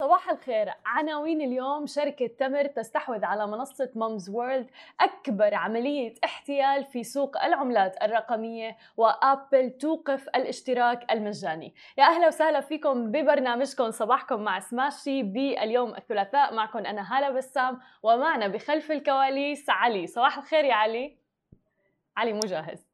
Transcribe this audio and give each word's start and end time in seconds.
صباح 0.00 0.30
الخير. 0.30 0.72
عناوين 0.86 1.40
اليوم 1.40 1.86
شركة 1.86 2.26
تمر 2.26 2.66
تستحوذ 2.66 3.24
على 3.24 3.46
منصة 3.46 3.90
مامز 3.94 4.30
وورلد 4.30 4.70
أكبر 5.00 5.54
عملية 5.54 6.14
احتيال 6.24 6.84
في 6.84 7.04
سوق 7.04 7.44
العملات 7.44 8.02
الرقمية 8.02 8.76
وأبل 8.96 9.70
توقف 9.70 10.28
الاشتراك 10.28 11.12
المجاني. 11.12 11.74
يا 11.98 12.04
أهلا 12.04 12.26
وسهلا 12.26 12.60
فيكم 12.60 13.10
ببرنامجكم. 13.10 13.90
صباحكم 13.90 14.40
مع 14.40 14.60
سماشي 14.60 15.22
باليوم 15.22 15.94
الثلاثاء. 15.94 16.54
معكم 16.54 16.78
أنا 16.78 17.16
هالة 17.16 17.30
بسام 17.30 17.80
ومعنا 18.02 18.48
بخلف 18.48 18.92
الكواليس 18.92 19.70
علي. 19.70 20.06
صباح 20.06 20.38
الخير 20.38 20.64
يا 20.64 20.74
علي. 20.74 21.18
علي 22.16 22.32
مو 22.32 22.40
جاهز. 22.40 22.86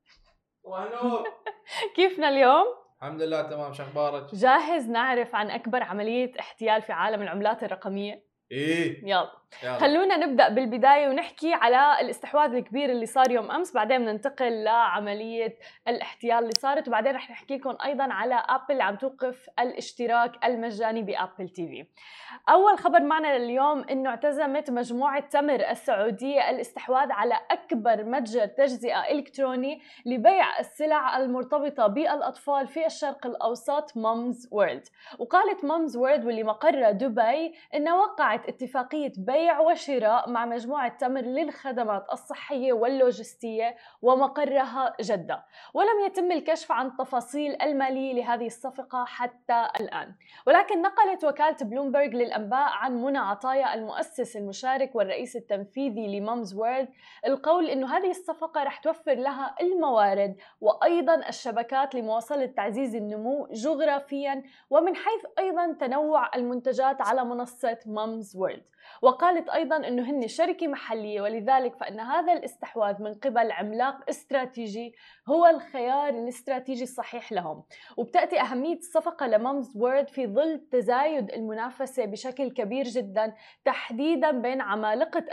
كيفنا 1.96 2.28
اليوم؟ 2.28 2.85
الحمد 3.02 3.22
لله 3.22 3.42
تمام 3.42 3.72
شو 3.72 3.82
أخبارك؟ 3.82 4.34
جاهز 4.34 4.88
نعرف 4.88 5.34
عن 5.34 5.50
أكبر 5.50 5.82
عملية 5.82 6.32
احتيال 6.40 6.82
في 6.82 6.92
عالم 6.92 7.22
العملات 7.22 7.62
الرقمية؟ 7.64 8.26
إيه 8.50 9.04
يلا 9.04 9.32
خلونا 9.78 10.16
نبدأ 10.16 10.48
بالبداية 10.48 11.08
ونحكي 11.08 11.54
على 11.54 12.00
الاستحواذ 12.00 12.54
الكبير 12.54 12.90
اللي 12.90 13.06
صار 13.06 13.30
يوم 13.30 13.50
أمس. 13.50 13.72
بعدين 13.72 13.98
بننتقل 13.98 14.64
لعملية 14.64 15.56
الاحتيال 15.88 16.38
اللي 16.38 16.52
صارت. 16.58 16.88
وبعدين 16.88 17.14
رح 17.14 17.30
نحكي 17.30 17.56
لكم 17.56 17.76
أيضا 17.84 18.12
على 18.12 18.42
Apple 18.48 18.80
عم 18.80 18.96
توقف 18.96 19.50
الاشتراك 19.58 20.44
المجاني 20.44 21.02
ب 21.02 21.48
Apple 21.48 21.68
TV 21.68 21.86
أول 22.48 22.78
خبر 22.78 23.00
معنا 23.00 23.38
لليوم 23.38 23.84
إنه 23.90 24.10
اعتزمت 24.10 24.70
مجموعة 24.70 25.28
تمر 25.28 25.70
السعودية 25.70 26.50
الاستحواذ 26.50 27.12
على 27.12 27.38
أكبر 27.50 28.04
متجر 28.04 28.46
تجزئة 28.46 29.00
إلكتروني 29.10 29.80
لبيع 30.06 30.58
السلع 30.60 31.16
المرتبطة 31.16 31.86
بالأطفال 31.86 32.66
في 32.66 32.86
الشرق 32.86 33.26
الأوسط 33.26 33.96
Mumzworld. 33.96 34.86
وقالت 35.18 35.64
Mumzworld 35.64 36.24
واللي 36.24 36.42
مقرها 36.42 36.90
دبي 36.90 37.54
إنها 37.74 37.94
وقعت 37.94 38.48
اتفاقية 38.48 39.12
بيع 39.16 39.45
بيع 39.46 39.60
وشراء 39.60 40.30
مع 40.30 40.46
مجموعة 40.46 40.96
تمر 40.98 41.20
للخدمات 41.20 42.06
الصحية 42.12 42.72
واللوجستية 42.72 43.76
ومقرها 44.02 44.96
جدة. 45.00 45.44
ولم 45.74 46.00
يتم 46.06 46.32
الكشف 46.32 46.72
عن 46.72 46.86
التفاصيل 46.86 47.62
المالية 47.62 48.12
لهذه 48.12 48.46
الصفقة 48.46 49.04
حتى 49.04 49.68
الآن. 49.80 50.14
ولكن 50.46 50.82
نقلت 50.82 51.24
وكالة 51.24 51.56
بلومبرج 51.62 52.14
للأنباء 52.14 52.68
عن 52.72 53.02
منى 53.02 53.18
عطايا 53.18 53.74
المؤسس 53.74 54.36
المشارك 54.36 54.94
والرئيس 54.94 55.36
التنفيذي 55.36 56.18
ل 56.18 56.54
Mumzworld 56.54 56.88
القول 57.26 57.70
أنه 57.70 57.96
هذه 57.96 58.10
الصفقة 58.10 58.62
رح 58.62 58.76
توفر 58.78 59.14
لها 59.14 59.54
الموارد 59.60 60.36
وأيضا 60.60 61.28
الشبكات 61.28 61.94
لمواصلة 61.94 62.46
تعزيز 62.46 62.94
النمو 62.94 63.48
جغرافيا 63.52 64.42
ومن 64.70 64.96
حيث 64.96 65.26
أيضا 65.38 65.72
تنوع 65.72 66.30
المنتجات 66.36 67.00
على 67.00 67.24
منصة 67.24 67.78
Mumzworld 67.86 68.64
وقالت 69.26 69.48
أيضا 69.48 69.76
أنه 69.76 70.10
هن 70.10 70.28
شركة 70.28 70.68
محلية 70.68 71.20
ولذلك 71.20 71.76
فإن 71.76 72.00
هذا 72.00 72.32
الاستحواذ 72.32 73.02
من 73.02 73.14
قبل 73.14 73.52
عملاق 73.52 73.96
استراتيجي 74.08 74.94
هو 75.28 75.46
الخيار 75.46 76.08
الاستراتيجي 76.08 76.82
الصحيح 76.82 77.32
لهم. 77.32 77.62
وبتأتي 77.96 78.40
أهمية 78.40 78.76
الصفقة 78.76 79.26
ل 79.26 79.76
Mumzworld 79.76 80.08
في 80.08 80.26
ظل 80.26 80.60
تزايد 80.72 81.30
المنافسة 81.30 82.04
بشكل 82.04 82.50
كبير 82.50 82.84
جدا 82.84 83.34
تحديدا 83.64 84.30
بين 84.30 84.60
عمالقة 84.60 85.24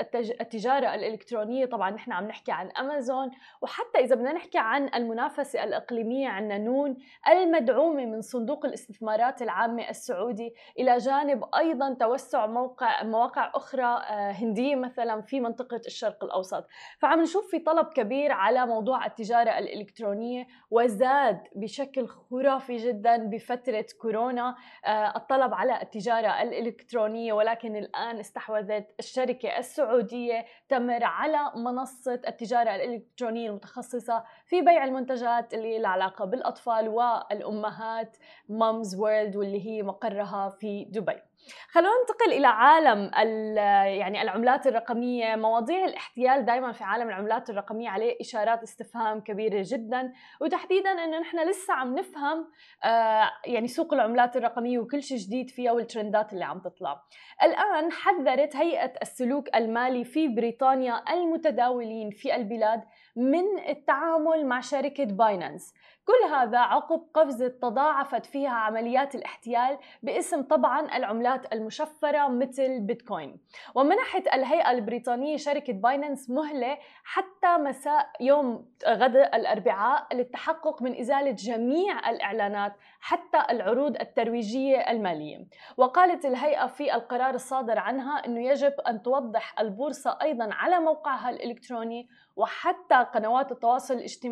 التجارة 0.41 0.95
الإلكترونية. 0.95 1.65
طبعا 1.65 1.91
نحن 1.91 2.11
عم 2.11 2.27
نحكي 2.27 2.51
عن 2.51 2.71
أمازون 2.71 3.31
وحتى 3.61 3.99
إذا 3.99 4.15
بدنا 4.15 4.33
نحكي 4.33 4.57
عن 4.57 4.89
المنافسة 4.95 5.63
الإقليمية 5.63 6.27
عندنا 6.27 6.57
نون 6.57 6.97
المدعومة 7.27 8.05
من 8.05 8.21
صندوق 8.21 8.65
الاستثمارات 8.65 9.41
العامة 9.41 9.89
السعودي 9.89 10.53
إلى 10.79 10.97
جانب 10.97 11.43
أيضا 11.55 11.93
توسع 11.93 12.45
موقع 12.45 13.03
مواقع 13.03 13.51
أخرى 13.55 13.82
آه، 13.85 14.31
هندية 14.31 14.75
مثلا 14.75 15.21
في 15.21 15.39
منطقة 15.39 15.81
الشرق 15.85 16.23
الأوسط. 16.23 16.67
فعم 16.99 17.21
نشوف 17.21 17.51
في 17.51 17.59
طلب 17.59 17.85
كبير 17.85 18.31
على 18.31 18.65
موضوع 18.65 19.05
التجارة 19.05 19.57
الإلكترونية 19.57 20.47
وزاد 20.71 21.39
بشكل 21.55 22.07
خرافي 22.07 22.77
جدا 22.77 23.17
بفترة 23.17 23.85
كورونا 24.01 24.55
آه، 24.85 25.13
الطلب 25.15 25.53
على 25.53 25.81
التجارة 25.81 26.41
الإلكترونية. 26.41 27.33
ولكن 27.33 27.75
الآن 27.75 28.19
استحوذت 28.19 28.95
الشركة 28.99 29.57
السعودية 29.57 30.45
تمر 30.69 31.03
على 31.03 31.51
منصة 31.55 32.21
التجارة 32.27 32.75
الإلكترونية 32.75 33.49
المتخصصة 33.49 34.23
في 34.53 34.61
بيع 34.61 34.83
المنتجات 34.83 35.53
اللي 35.53 35.79
لها 35.79 35.89
علاقة 35.89 36.25
بالأطفال 36.25 36.89
والأمهات 36.89 38.17
مامز 38.49 38.95
وورلد 38.95 39.35
واللي 39.35 39.65
هي 39.67 39.83
مقرها 39.83 40.49
في 40.49 40.85
دبي. 40.89 41.21
خلونا 41.71 41.91
ننتقل 41.99 42.33
إلى 42.33 42.47
عالم 42.47 43.11
يعني 43.99 44.21
العملات 44.21 44.67
الرقمية. 44.67 45.35
مواضيع 45.35 45.85
الاحتيال 45.85 46.45
دائما 46.45 46.71
في 46.71 46.83
عالم 46.83 47.07
العملات 47.07 47.49
الرقمية 47.49 47.89
عليه 47.89 48.17
إشارات 48.21 48.63
استفهام 48.63 49.19
كبيرة 49.19 49.63
جدا. 49.65 50.13
وتحديدا 50.41 50.89
إنه 50.89 51.19
نحن 51.19 51.49
لسه 51.49 51.73
عم 51.73 51.95
نفهم 51.95 52.47
آه، 52.83 53.31
يعني 53.45 53.67
سوق 53.67 53.93
العملات 53.93 54.37
الرقمية 54.37 54.79
وكل 54.79 55.03
شيء 55.03 55.17
جديد 55.17 55.49
فيها 55.49 55.71
والترندات 55.71 56.33
اللي 56.33 56.45
عم 56.45 56.59
تطلع. 56.59 57.03
الآن 57.43 57.91
حذرت 57.91 58.55
هيئة 58.55 58.93
السلوك 59.01 59.55
المالي 59.55 60.03
في 60.03 60.27
بريطانيا 60.27 61.03
المتداولين 61.13 62.09
في 62.09 62.35
البلاد 62.35 62.83
من 63.15 63.59
التعامل 63.69 64.42
مع 64.45 64.59
شركة 64.59 65.05
Binance 65.05 65.73
كل 66.05 66.33
هذا 66.35 66.57
عقب 66.59 67.01
قفزة 67.13 67.47
تضاعفت 67.47 68.25
فيها 68.25 68.51
عمليات 68.51 69.15
الاحتيال 69.15 69.77
باسم 70.03 70.41
طبعا 70.41 70.97
العملات 70.97 71.53
المشفرة 71.53 72.27
مثل 72.27 72.79
بيتكوين. 72.79 73.39
ومنحت 73.75 74.27
الهيئة 74.33 74.71
البريطانية 74.71 75.37
شركة 75.37 75.73
Binance 75.73 76.29
مهلة 76.29 76.77
حتى 77.03 77.57
مساء 77.57 78.09
يوم 78.19 78.65
غد 78.87 79.15
الأربعاء 79.15 80.15
للتحقق 80.15 80.81
من 80.81 80.99
إزالة 80.99 81.31
جميع 81.31 82.09
الإعلانات 82.09 82.73
حتى 82.99 83.43
العروض 83.49 83.95
الترويجية 84.01 84.77
المالية. 84.77 85.47
وقالت 85.77 86.25
الهيئة 86.25 86.67
في 86.67 86.95
القرار 86.95 87.33
الصادر 87.33 87.79
عنها 87.79 88.25
أنه 88.25 88.41
يجب 88.41 88.73
أن 88.87 89.01
توضح 89.01 89.59
البورصة 89.59 90.17
أيضا 90.21 90.49
على 90.51 90.79
موقعها 90.79 91.29
الإلكتروني 91.29 92.07
وحتى 92.35 92.95
قنوات 92.95 93.51
التواصل 93.51 93.93
الاجتماعي 93.93 94.22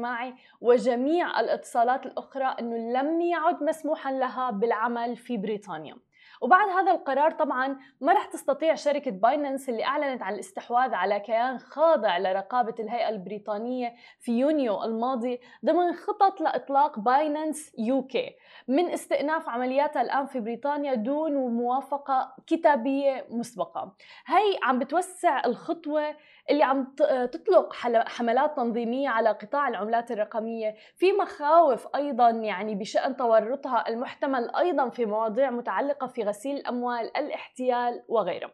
وجميع 0.62 1.40
الاتصالات 1.40 2.06
الأخرى 2.06 2.56
أنه 2.60 3.02
لم 3.02 3.22
يعد 3.22 3.64
مسموحا 3.64 4.12
لها 4.12 4.52
بالعمل 4.52 5.16
في 5.16 5.38
بريطانيا. 5.38 5.96
وبعد 6.42 6.70
هذا 6.70 6.92
القرار 6.92 7.32
طبعا 7.32 7.78
ما 8.02 8.14
رح 8.14 8.26
تستطيع 8.26 8.76
شركة 8.76 9.12
Binance 9.12 9.70
اللي 9.70 9.84
أعلنت 9.84 10.22
عن 10.22 10.34
الاستحواذ 10.34 10.94
على 10.94 11.20
كيان 11.20 11.58
خاضع 11.58 12.18
لرقابة 12.18 12.76
الهيئة 12.80 13.10
البريطانية 13.10 13.94
في 14.20 14.40
يونيو 14.40 14.84
الماضي 14.84 15.40
ضمن 15.66 15.94
خطط 15.94 16.42
لإطلاق 16.42 17.00
Binance 17.00 17.72
UK 17.78 18.36
من 18.68 18.90
استئناف 18.90 19.50
عملياتها 19.50 20.02
الآن 20.02 20.26
في 20.26 20.40
بريطانيا 20.40 20.94
دون 20.94 21.34
موافقة 21.34 22.36
كتابية 22.48 23.26
مسبقة. 23.30 23.96
هي 24.26 24.60
عم 24.64 24.80
بتوسع 24.80 25.46
الخطوة 25.46 26.16
اللي 26.50 26.64
عم 26.64 26.96
تطلق 27.32 27.74
حملات 28.08 28.56
تنظيمية 28.56 29.10
على 29.10 29.30
قطاع 29.30 29.68
العملات 29.68 30.12
الرقمية 30.12 30.76
في 30.96 31.12
مخاوف 31.12 31.88
أيضا 31.96 32.30
يعني 32.30 32.76
بشأن 32.76 33.16
تورطها 33.18 33.90
المحتمل 33.90 34.56
أيضا 34.56 34.90
في 34.90 35.06
مواضيع 35.06 35.52
متعلقة 35.52 36.08
في 36.08 36.24
غسيل 36.32 36.56
الأموال 36.56 37.18
الاحتيال 37.18 38.04
وغيرها 38.08 38.54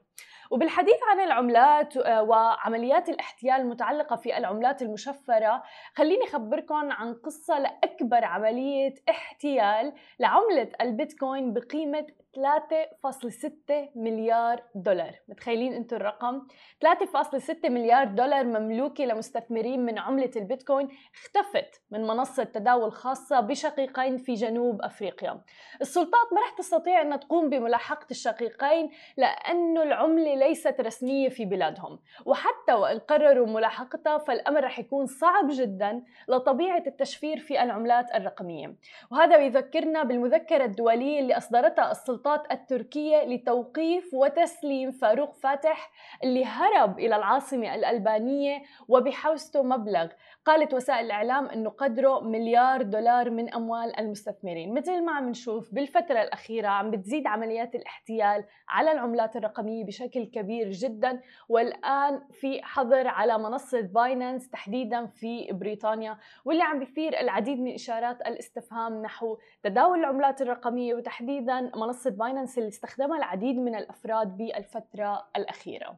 وبالحديث 0.52 0.98
عن 1.10 1.20
العملات 1.20 1.98
آه، 1.98 2.24
وعمليات 2.24 3.10
الاحتيال 3.10 3.62
المتعلقة 3.62 4.16
في 4.16 4.38
العملات 4.38 4.82
المشفرة 4.82 5.64
خليني 5.96 6.24
أخبركم 6.24 6.92
عن 6.92 7.14
قصة 7.14 7.60
لأكبر 7.60 8.26
عملية 8.26 8.94
احتيال 9.10 9.94
لعملة 10.20 10.70
البيتكوين 10.82 11.54
بقيمة 11.54 12.08
3.6 12.38 13.90
مليار 13.96 14.64
دولار. 14.76 15.16
متخيلين 15.28 15.74
أنتم 15.74 15.96
الرقم؟ 15.96 16.42
3.6 16.80 17.70
مليار 17.70 18.06
دولار 18.06 18.44
مملوكة 18.44 19.06
لمستثمرين 19.06 19.86
من 19.86 20.00
عملة 20.00 20.32
البيتكوين 20.36 20.90
اختفت 21.16 21.82
من 21.92 22.02
منصة 22.02 22.44
تداول 22.44 22.92
خاصة 22.92 23.40
بشقيقين 23.40 24.18
في 24.18 24.34
جنوب 24.34 24.82
أفريقيا. 24.82 25.42
السلطات 25.82 26.34
ما 26.34 26.42
رح 26.42 26.50
تستطيع 26.50 27.02
أن 27.02 27.20
تقوم 27.20 27.50
بملاحقة 27.50 28.08
الشقيقين 28.12 28.92
لأنه 29.18 29.84
العملة 29.84 30.36
ليست 30.38 30.82
رسمية 30.82 31.30
في 31.30 31.46
بلادهم. 31.46 32.00
وحتى 32.26 32.74
وإن 32.74 33.00
قرروا 33.00 33.48
ملاحقتها 33.48 34.18
فالأمر 34.18 34.64
رح 34.64 34.80
يكون 34.80 35.06
صعب 35.06 35.48
جدا 35.50 36.04
لطبيعة 36.28 36.84
التشفير 36.88 37.38
في 37.38 37.64
العملات 37.64 38.16
الرقمية. 38.16 38.76
وهذا 39.12 39.38
يذكرنا 39.38 40.04
بالمذكرة 40.04 40.66
الدولية 40.66 41.20
اللي 41.20 41.38
أصدرتها 41.38 41.92
السلطات 41.92 42.52
التركية 42.52 43.24
لتوقيف 43.24 44.14
وتسليم 44.14 44.92
فاروق 44.92 45.36
فاتح 45.36 45.92
اللي 46.24 46.46
هرب 46.46 47.00
إلى 47.00 47.16
العاصمة 47.16 47.76
الألبانية 47.76 48.62
وبحوزته 48.88 49.64
مبلغ. 49.64 50.08
قالت 50.46 50.74
وسائل 50.74 51.06
الإعلام 51.06 51.46
أنه 51.46 51.70
قدره 51.70 52.20
مليار 52.20 52.82
دولار 52.82 53.30
من 53.30 53.54
أموال 53.54 54.00
المستثمرين. 54.00 54.74
مثل 54.74 55.04
ما 55.06 55.12
عم 55.12 55.30
نشوف 55.30 55.74
بالفترة 55.74 56.22
الأخيرة 56.22 56.68
عم 56.68 56.92
بتزيد 56.92 57.28
عمليات 57.28 57.76
الاحتيال 57.76 58.44
على 58.70 58.92
العملات 58.92 59.36
الرقمية 59.36 59.86
بشكل 59.86 60.26
كبير 60.34 60.72
جدا. 60.72 61.22
والآن 61.50 62.22
في 62.32 62.64
حظر 62.64 63.08
على 63.08 63.38
منصة 63.38 63.82
باينانس 63.82 64.50
تحديدا 64.50 65.06
في 65.06 65.48
بريطانيا 65.52 66.18
واللي 66.46 66.64
عم 66.64 66.80
بيثير 66.80 67.20
العديد 67.20 67.60
من 67.60 67.74
إشارات 67.74 68.22
الاستفهام 68.22 69.02
نحو 69.02 69.38
تداول 69.64 70.00
العملات 70.00 70.42
الرقمية 70.42 70.96
وتحديدا 70.96 71.72
منصة 71.76 72.10
Binance 72.10 72.58
اللي 72.58 72.70
استخدمها 72.70 73.18
العديد 73.18 73.56
من 73.56 73.76
الأفراد 73.76 74.38
بالفترة 74.38 75.28
الأخيرة. 75.36 75.98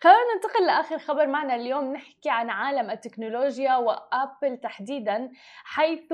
خلينا 0.00 0.18
ننتقل 0.34 0.66
لآخر 0.66 0.98
خبر 0.98 1.26
معنا 1.26 1.54
اليوم. 1.54 1.92
نحكي 1.92 2.30
عن 2.30 2.50
عالم 2.50 2.90
التكنولوجيا 2.90 3.76
و 3.76 3.89
Apple 3.89 4.56
تحديدا 4.56 5.30
حيث 5.64 6.12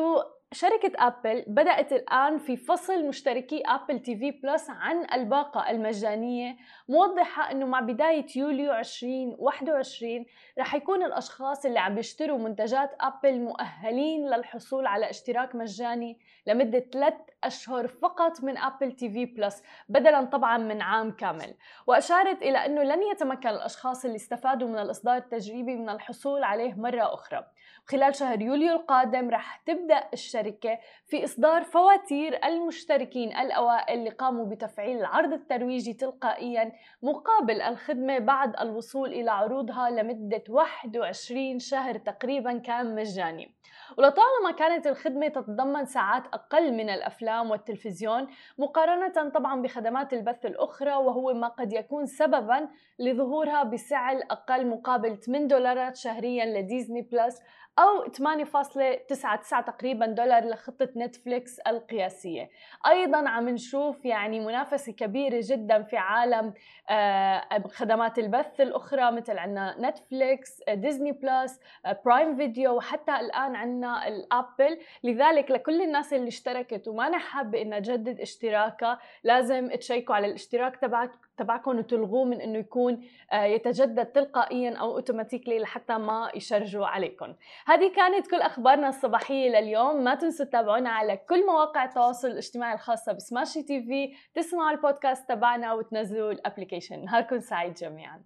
شركة 0.53 0.93
Apple 0.97 1.45
بدأت 1.47 1.93
الآن 1.93 2.39
في 2.39 2.57
فصل 2.57 3.09
مشتركي 3.09 3.63
Apple 3.67 3.99
TV 3.99 4.31
Plus 4.31 4.71
عن 4.71 5.07
الباقة 5.13 5.71
المجانية 5.71 6.57
موضحة 6.89 7.51
أنه 7.51 7.67
مع 7.67 7.81
بداية 7.81 8.27
يوليو 8.37 8.73
2021 8.73 10.25
رح 10.59 10.75
يكون 10.75 11.03
الأشخاص 11.03 11.67
اللي 11.67 11.79
عم 11.79 11.95
بيشتروا 11.95 12.39
منتجات 12.39 12.91
Apple 13.01 13.41
مؤهلين 13.41 14.27
للحصول 14.27 14.87
على 14.87 15.11
اشتراك 15.11 15.55
مجاني 15.55 16.19
لمدة 16.47 16.79
3 16.93 17.17
أشهر 17.47 17.89
فقط 17.89 18.45
من 18.45 18.59
Apple 18.59 18.93
TV 18.93 19.25
Plus 19.25 19.63
بدلا 19.89 20.25
طبعا 20.25 20.59
من 20.59 20.83
عام 20.83 21.11
كامل. 21.11 21.55
وأشارت 21.87 22.43
إلى 22.43 22.59
أنه 22.67 22.83
لن 22.83 23.03
يتمكن 23.03 23.49
الأشخاص 23.49 24.05
اللي 24.05 24.17
استفادوا 24.17 24.69
من 24.69 24.79
الإصدار 24.79 25.17
التجريبي 25.17 25.77
من 25.77 25.89
الحصول 25.89 26.45
عليه 26.45 26.75
مرة 26.75 27.15
أخرى. 27.15 27.47
خلال 27.89 28.15
شهر 28.15 28.41
يوليو 28.41 28.73
القادم 28.73 29.31
رح 29.31 29.57
تبدأ 29.57 30.09
الشركة 30.13 30.79
في 31.07 31.25
إصدار 31.25 31.63
فواتير 31.63 32.45
المشتركين 32.45 33.37
الأوائل 33.37 33.99
اللي 33.99 34.11
قاموا 34.11 34.47
بتفعيل 34.47 34.99
العرض 34.99 35.33
الترويجي 35.33 35.93
تلقائيا 35.93 36.73
مقابل 37.03 37.61
الخدمة 37.61 38.19
بعد 38.19 38.61
الوصول 38.61 39.13
إلى 39.13 39.31
عروضها 39.31 39.91
لمدة 39.91 40.45
21 40.49 41.59
شهر 41.59 41.99
تقريبا 41.99 42.59
كان 42.59 42.95
مجاني 42.95 43.55
ولطالما 43.99 44.51
كانت 44.59 44.87
الخدمة 44.87 45.29
تتضمن 45.29 45.85
ساعات 45.85 46.27
أقل 46.27 46.73
من 46.73 46.91
الأفلام 46.91 47.36
والتلفزيون 47.43 48.27
مقارنة 48.59 49.29
طبعا 49.29 49.63
بخدمات 49.63 50.13
البث 50.13 50.47
الأخرى 50.47 50.95
وهو 50.95 51.35
ما 51.35 51.49
قد 51.49 51.73
يكون 51.73 52.07
سببا 52.07 52.69
لظهورها 52.99 53.63
بسعر 53.63 54.17
أقل 54.31 54.67
مقابل 54.67 55.17
8 55.17 55.47
دولارات 55.49 55.97
شهريا 55.97 56.61
لديزني 56.61 57.03
بلس 57.03 57.43
أو 57.79 58.05
8.99 58.05 59.65
تقريبا 59.67 60.07
دولار 60.07 60.49
لخطة 60.49 60.89
نتفليكس 60.97 61.59
القياسية. 61.59 62.51
أيضا 62.87 63.29
عم 63.29 63.49
نشوف 63.49 64.05
يعني 64.05 64.41
منافسة 64.41 64.93
كبيرة 64.93 65.41
جدا 65.43 65.83
في 65.83 65.97
عالم 65.97 66.55
آه، 66.91 67.63
خدمات 67.73 68.19
البث 68.19 68.61
الأخرى 68.61 69.13
مثل 69.13 69.39
عنا 69.39 69.77
نتفليكس 69.81 70.63
ديزني 70.69 71.13
بلس 71.13 71.61
برايم 72.05 72.37
فيديو 72.37 72.77
وحتى 72.77 73.17
الآن 73.17 73.57
عنا 73.57 74.09
ال 74.09 74.19
Apple. 74.19 74.79
لذلك 75.05 75.51
لكل 75.51 75.83
الناس 75.83 76.13
اللي 76.13 76.29
اشتركت 76.29 76.89
وما 76.89 77.19
حابة 77.19 77.63
إنها 77.63 77.79
تجدد 77.79 78.21
اشتراكها 78.21 78.99
لازم 79.25 79.69
تشيكوا 79.69 80.15
على 80.15 80.27
الاشتراك 80.27 80.77
تبعك 80.77 81.11
تبعكم 81.37 81.79
وتلغوه 81.79 82.25
من 82.25 82.41
إنه 82.41 82.59
يكون 82.59 83.05
آه، 83.33 83.45
يتجدد 83.45 84.07
تلقائيا 84.07 84.77
أو 84.77 84.95
automatically 84.95 85.59
لحتى 85.59 85.99
ما 85.99 86.31
ي 86.35 86.41
charge 86.41 86.80
وا 86.80 86.87
عليكم. 86.87 87.35
هذه 87.69 87.93
كانت 87.97 88.27
كل 88.27 88.37
أخبارنا 88.37 88.89
الصباحية 88.89 89.49
لليوم. 89.49 90.05
ما 90.05 90.15
تنسوا 90.15 90.47
تتابعونا 90.47 90.91
على 90.91 91.17
كل 91.17 91.47
مواقع 91.47 91.85
التواصل 91.85 92.29
الاجتماعي 92.29 92.75
الخاصة 92.75 93.13
بسماشي 93.13 93.63
تي 93.63 93.83
في. 93.83 94.17
تسمعوا 94.35 94.71
البودكاست 94.71 95.29
تبعنا 95.29 95.73
وتنزلوا 95.73 96.33
ال 96.33 96.39
application 96.39 97.05
نهاركم 97.05 97.41
سعيد 97.41 97.75
جميعا. 97.75 98.23